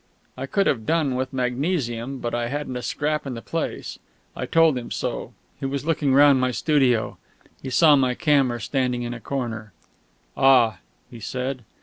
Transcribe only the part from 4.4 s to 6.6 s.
told him so. He was looking round my